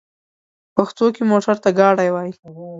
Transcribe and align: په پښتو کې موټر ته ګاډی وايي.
په 0.73 0.73
پښتو 0.75 1.05
کې 1.15 1.23
موټر 1.31 1.55
ته 1.63 1.69
ګاډی 1.79 2.09
وايي. 2.11 2.31